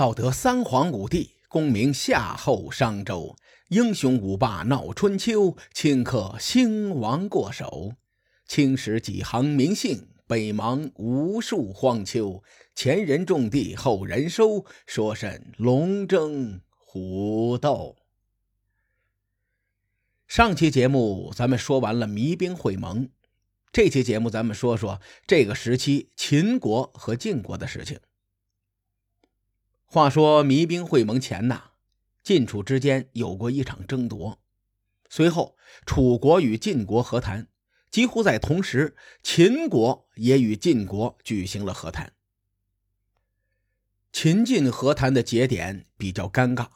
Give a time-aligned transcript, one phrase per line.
[0.00, 3.36] 道得三皇五帝，功名夏后商周，
[3.68, 7.92] 英雄五霸闹春秋，顷刻兴亡过手。
[8.46, 12.42] 青史几行名姓，北邙无数荒丘。
[12.74, 17.96] 前人种地，后人收，说甚龙争虎斗？
[20.26, 23.10] 上期节目咱们说完了弭兵会盟，
[23.70, 28.00] 这期节目咱们说说这个时期秦国和晋国的事情。
[29.92, 31.72] 话说弭兵会盟前呐，
[32.22, 34.38] 晋楚之间有过一场争夺，
[35.08, 37.48] 随后楚国与晋国和谈。
[37.90, 42.12] 几乎在同时，秦国也与晋国举行了和谈。
[44.12, 46.68] 秦晋和谈的节点比较尴尬，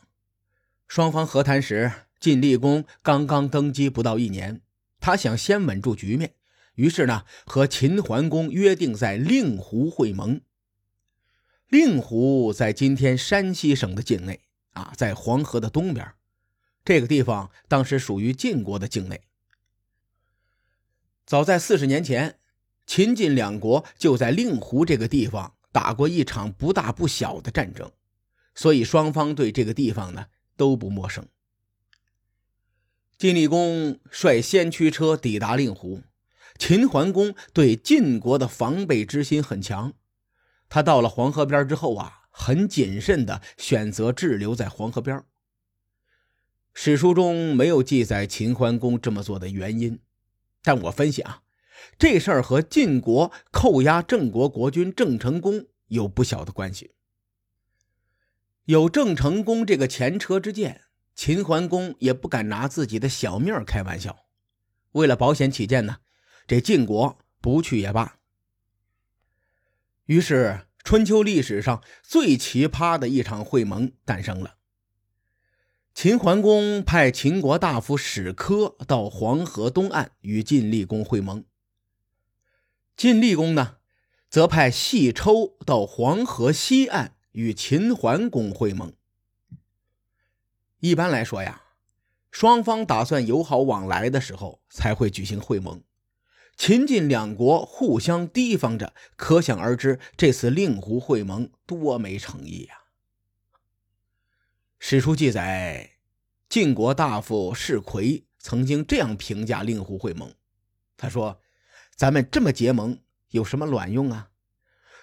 [0.89, 4.61] 双方和谈时，晋厉公刚刚登基不到一年，
[4.99, 6.35] 他想先稳住局面，
[6.75, 10.41] 于是呢，和秦桓公约定在令狐会盟。
[11.69, 14.41] 令狐在今天山西省的境内
[14.73, 16.13] 啊，在黄河的东边，
[16.85, 19.23] 这个地方当时属于晋国的境内。
[21.27, 22.39] 早在四十年前，
[22.87, 27.91] 秦晋两国就在令狐这个地方打过一场不大不小的战争，
[28.55, 31.27] 所以双方对这个地方呢都不陌生。
[33.17, 36.03] 晋厉公率先驱车抵达令狐，
[36.59, 39.95] 秦桓公对晋国的防备之心很强，
[40.75, 45.23] 他到了黄河边之后啊，很谨慎的选择滞留在黄河边。
[46.73, 50.01] 史书中没有记载秦桓公这么做的原因。
[50.65, 51.43] 但我分析啊，
[51.97, 56.91] 这事儿和晋国扣押郑国国君郑成功有不小的关系。
[58.65, 60.81] 有郑成功这个前车之鉴，
[61.15, 64.25] 秦桓公也不敢拿自己的小命开玩笑。
[64.91, 65.99] 为了保险起见呢，
[66.49, 68.17] 这晋国不去也罢。
[70.07, 74.57] 于是，春秋历史上最奇葩的一场会盟诞生了。
[75.95, 81.45] 秦桓公派秦国大夫史科到黄河东岸与晋厉公会盟。
[82.97, 83.77] 晋厉公呢，
[84.29, 88.93] 则派细抽到黄河西岸与秦桓公会盟。
[90.81, 91.63] 一般来说呀，
[92.31, 95.83] 双方打算友好往来的时候才会举行会盟。
[96.57, 102.75] 秦晋两国互相提防着，可想而知这次令狐会盟多没诚意呀。
[104.79, 105.93] 史书记载，
[106.49, 110.33] 晋国大夫士奎曾经这样评价令狐会盟
[110.97, 111.41] ：“他说，
[111.97, 113.01] 咱们这么结盟
[113.31, 114.29] 有什么卵用啊？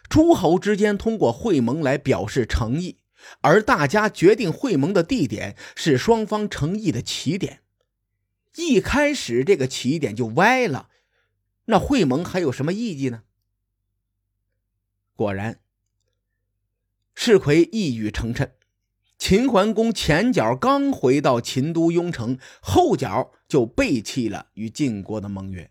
[0.08, 3.00] 诸侯之间通过会盟来表示诚意，
[3.42, 7.62] 而大家决定会盟的地点是双方诚意的起点。
[8.56, 10.90] 一开始这个起点就歪了，
[11.72, 13.24] 那会盟还有什么意义呢？”
[15.16, 15.60] 果然，
[17.16, 18.52] 士奎一语成谶。
[19.18, 25.70] 秦桓公前脚刚回到秦都雍城，后脚就背弃了与晋国的盟约。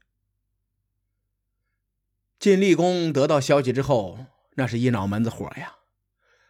[2.39, 5.77] 晋厉公得到消息之后，那是一脑门子火呀。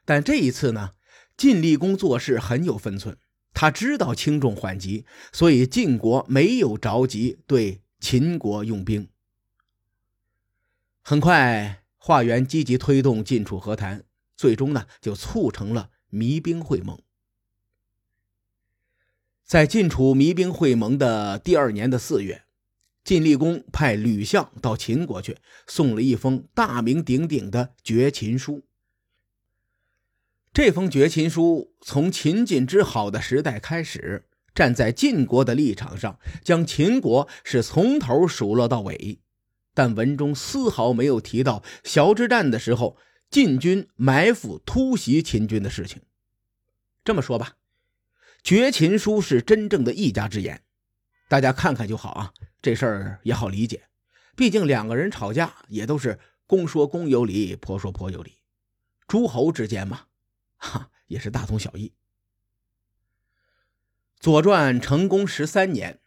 [0.05, 0.91] 但这一次呢，
[1.39, 3.17] 晋厉公做事很有分寸，
[3.55, 9.10] 他知道轻重缓急，所以晋国没有着急对秦国用兵。
[11.03, 14.05] 很快，华元积极推动晋楚和谈，
[14.37, 15.91] 最终呢，就促成了。
[16.13, 17.01] 弭兵会盟，
[19.45, 22.43] 在晋楚弭兵会盟的第二年的四月，
[23.05, 25.39] 晋厉公派吕相到秦国去，
[25.69, 28.65] 送了一封大名鼎鼎的绝秦书。
[30.53, 39.21] 这封绝秦书从秦晋之好的时代开始，站在晋国的立场上，将秦国是从头数落到尾，
[39.75, 42.97] 但文中丝毫没有提到小之战的时候。
[43.31, 46.03] 晋军埋伏突袭秦军的事情，
[47.05, 47.59] 这么说吧，
[48.43, 50.65] 绝秦书是真正的一家之言，
[51.29, 52.33] 大家看看就好啊。
[52.61, 53.85] 这事儿也好理解，
[54.35, 58.39] 毕竟两个人吵架也都是公说公有理，婆说婆有理，
[59.07, 60.07] 诸侯之间嘛，
[60.57, 61.87] 哈也是大同小异。
[64.19, 66.01] 《左传》成公十三年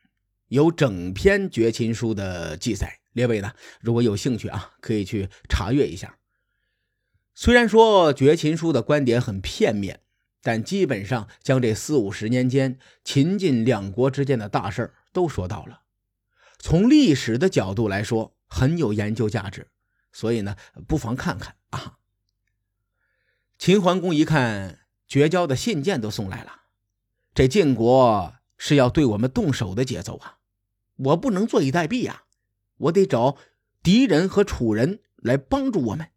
[0.49, 6.17] 有整篇绝秦书的记载，列位呢如果有兴趣啊，可以去查阅一下。
[7.33, 10.01] 虽然说《绝秦书》的观点很片面，
[10.41, 15.81] 但基本上将这四五十年间秦晋两国之间的大事儿都说到了。
[16.59, 19.67] 从历史的角度来说，很有研究价值，
[20.11, 20.55] 所以呢，
[20.87, 21.97] 不妨看看啊。
[23.57, 26.61] 秦桓公一看绝交的信件都送来了，
[27.33, 30.37] 这晋国是要对我们动手的节奏啊！
[30.97, 32.22] 我不能坐以待毙呀，
[32.83, 33.37] 我得找
[33.81, 36.09] 敌人和楚人来帮助我们。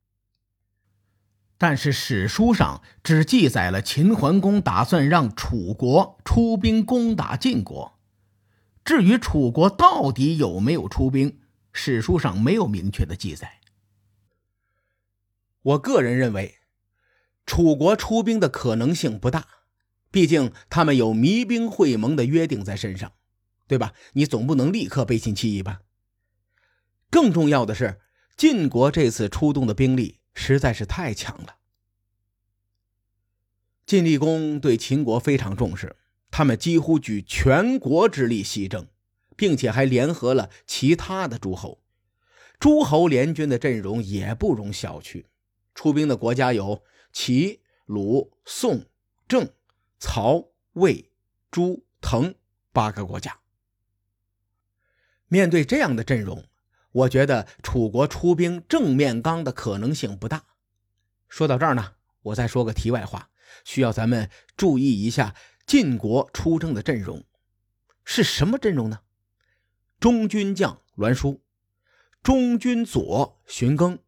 [1.58, 7.98] 但是史书上只记载了秦桓公打算让楚国出兵攻打晋国，
[8.84, 11.40] 至于楚国到底有没有出兵，
[11.72, 13.60] 史书上没有明确的记载。
[15.62, 16.56] 我个人认为，
[17.46, 19.46] 楚国出兵的可能性不大，
[20.10, 23.14] 毕竟他们有弭兵会盟的约定在身上，
[23.66, 23.94] 对吧？
[24.12, 25.80] 你总不能立刻背信弃义吧？
[27.10, 28.00] 更重要的是，
[28.36, 30.20] 晋国这次出动的兵力。
[30.38, 31.56] 实在是太强了。
[33.86, 35.96] 晋厉公对秦国非常重视，
[36.30, 38.86] 他们几乎举全国之力西征，
[39.34, 41.82] 并且还联合了其他的诸侯。
[42.60, 45.24] 诸侯联军的阵容也不容小觑，
[45.74, 46.82] 出兵的国家有
[47.14, 48.84] 齐、鲁、宋、
[49.26, 49.50] 郑、
[49.98, 51.10] 曹、魏、
[51.50, 52.34] 朱、滕
[52.72, 53.40] 八个国家。
[55.28, 56.44] 面对这样的阵容，
[56.96, 60.44] 我觉得楚国出兵正面刚的可能性不大。
[61.28, 63.28] 说到这儿呢，我再说个题外话，
[63.64, 65.34] 需要咱们注意一下
[65.66, 67.26] 晋国出征的阵容
[68.02, 69.00] 是什么阵容呢？
[70.00, 71.44] 中军将栾书，
[72.22, 73.98] 中军左荀庚，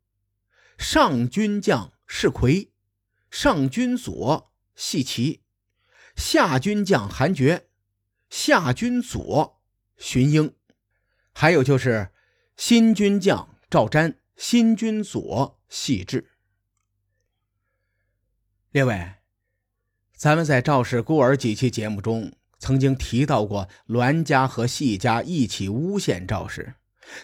[0.78, 2.72] 上军将士魁，
[3.30, 5.42] 上军左系齐，
[6.16, 7.68] 下军将韩厥，
[8.30, 9.60] 下军左
[9.98, 10.54] 荀英，
[11.34, 12.12] 还有就是。
[12.58, 16.32] 新军将赵瞻，新军左系志。
[18.72, 19.14] 列位，
[20.16, 26.74] 咱们在赵氏孤儿几期节目中曾经提到过，栾家和系家一起诬陷赵氏，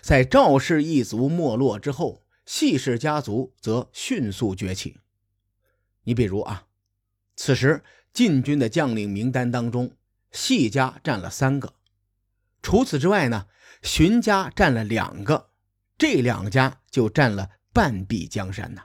[0.00, 5.00] 在赵氏一族没落之后，系氏家族则迅速崛起。
[6.04, 6.68] 你比如啊，
[7.34, 7.82] 此时
[8.12, 9.96] 禁军的将领名单当中，
[10.30, 11.74] 系家占了三个，
[12.62, 13.48] 除此之外呢？
[13.84, 15.50] 荀家占了两个，
[15.98, 18.82] 这两家就占了半壁江山呐。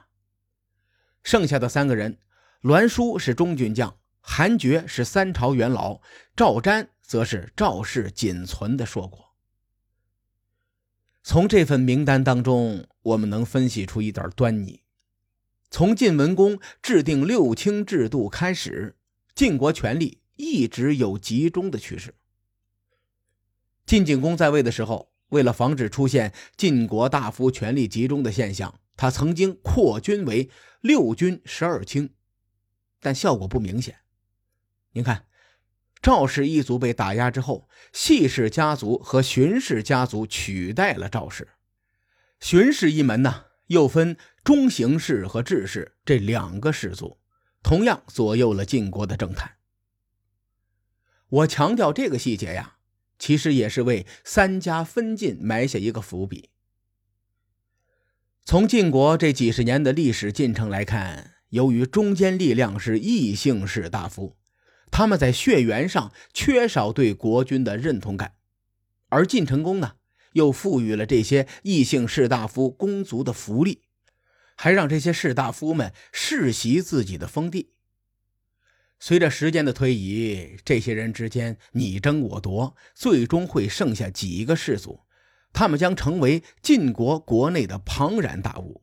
[1.24, 2.18] 剩下的三个人，
[2.60, 6.02] 栾书是中军将，韩厥是三朝元老，
[6.36, 9.34] 赵瞻则是赵氏仅存的硕果。
[11.22, 14.82] 从这份名单当中，我们能分析出一点端倪：
[15.70, 18.98] 从晋文公制定六卿制度开始，
[19.34, 22.14] 晋国权力一直有集中的趋势。
[23.90, 30.48] 晋景公在位的时候，为了防止出现晋国大夫权力集中的现象，他曾经扩军为
[30.80, 32.14] 六军十二卿，
[33.00, 33.96] 但效果不明显。
[34.92, 35.26] 您看，
[36.00, 41.48] 赵氏一族被打压之后，系氏家族和荀氏家族取代了赵氏。
[42.38, 47.18] 荀氏一门呢，又分中行氏和智氏这两个氏族，
[47.60, 49.56] 同样左右了晋国的政坛。
[51.28, 52.76] 我强调这个细节呀。
[53.20, 56.48] 其实也是为三家分晋埋下一个伏笔。
[58.44, 64.36] 从晋国这几十年的历史进程来看，由于中间力量是异姓士大夫，
[64.90, 68.34] 他们在血缘上缺少对国君的认同感，
[69.10, 69.92] 而晋成公呢，
[70.32, 73.82] 又赋予了这些异姓士大夫公族的福利，
[74.56, 77.74] 还让这些士大夫们世袭自己的封地。
[79.02, 85.00] 随着时间的推移，这些人之间你争我夺，最终会剩下几个氏族，
[85.54, 88.82] 他们将成为晋国国内的庞然大物。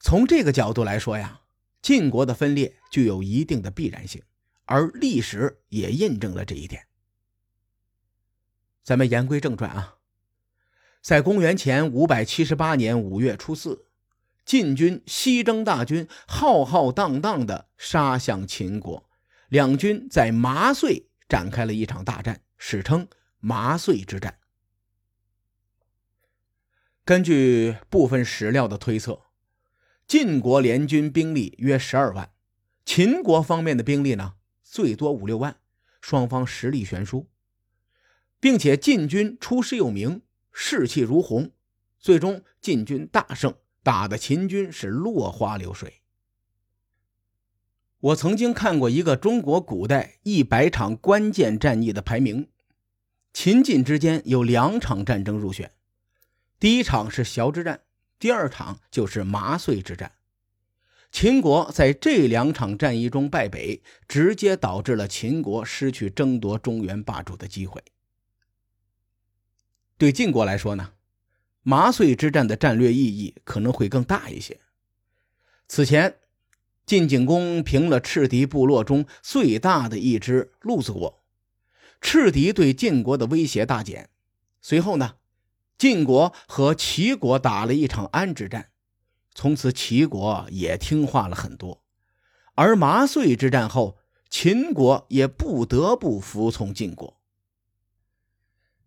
[0.00, 1.42] 从这个角度来说呀，
[1.82, 4.22] 晋国的分裂具有一定的必然性，
[4.64, 6.86] 而历史也印证了这一点。
[8.82, 9.96] 咱们言归正传啊，
[11.02, 13.85] 在公元前五百七十八年五月初四。
[14.46, 19.10] 晋军西征大军浩浩荡荡地杀向秦国，
[19.48, 23.08] 两军在麻遂展开了一场大战，史称
[23.40, 24.38] 麻遂之战。
[27.04, 29.22] 根据部分史料的推测，
[30.06, 32.30] 晋国联军兵力约十二万，
[32.84, 35.56] 秦国方面的兵力呢最多五六万，
[36.00, 37.28] 双方实力悬殊，
[38.38, 40.22] 并且晋军出师有名，
[40.52, 41.50] 士气如虹，
[41.98, 43.52] 最终晋军大胜。
[43.86, 46.02] 打的秦军是落花流水。
[48.00, 52.48] 我曾经看过一个中国古代一百场关键战役的排名，
[53.32, 55.70] 秦晋之间有两场战争入选，
[56.58, 57.82] 第一场是崤之战，
[58.18, 60.16] 第二场就是麻遂之战。
[61.12, 67.80] 秦国在这两场战役中败北，直接导致了秦国失去争夺中原霸主的机会。
[69.96, 70.94] 对晋国来说呢？
[71.68, 74.60] 麻遂之战的战略意义可能会更大一些。
[75.66, 76.18] 此前，
[76.86, 81.24] 晋景公平了赤狄部落中最大的一支鹿子国，
[82.00, 84.08] 赤狄对晋国的威胁大减。
[84.62, 85.16] 随后呢，
[85.76, 88.68] 晋国和齐国打了一场安之战，
[89.34, 91.82] 从此齐国也听话了很多。
[92.54, 93.98] 而麻遂之战后，
[94.30, 97.18] 秦国也不得不服从晋国。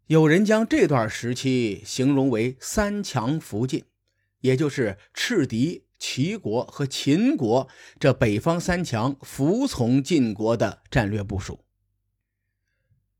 [0.09, 3.85] 有人将这段时期形容为“三强服晋”，
[4.41, 11.63] 也就是赤狄、齐国和秦国这北方三强服从晋国的战略部署。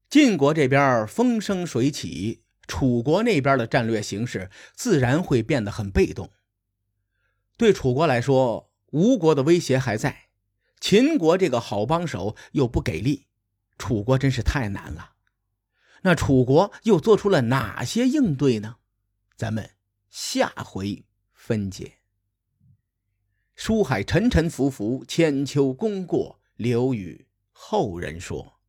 [0.10, 6.32] 晋国这边风生水起，楚国那边的战略形势自然会变得很被动。
[7.56, 10.30] 对楚国来说，吴国的威胁还在。
[10.80, 13.28] 秦国这个好帮手又不给力，
[13.78, 15.12] 楚国真是太难了。
[16.04, 18.78] 那楚国又做出了哪些应对呢？
[19.36, 19.72] 咱们
[20.10, 22.00] 下回分解。
[23.56, 28.60] 书海沉沉浮浮，千秋功过留与后人说。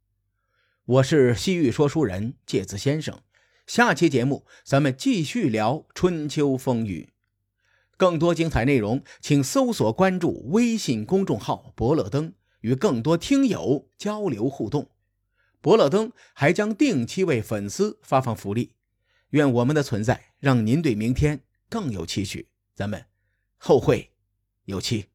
[0.84, 3.20] 我是西域说书人介子先生，
[3.66, 7.12] 下期节目咱们继续聊春秋风雨。
[7.96, 14.90] 更多精彩内容，请搜索关注微信公众号“伯乐灯”，与更多听友交流互动。
[15.60, 18.74] 伯乐登还将定期为粉丝发放福利。
[19.30, 22.48] 愿我们的存在让您对明天更有期许。
[22.74, 23.04] 咱们
[23.58, 24.12] 后会
[24.64, 25.09] 有期。